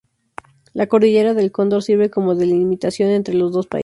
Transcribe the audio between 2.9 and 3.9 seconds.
entre los dos países.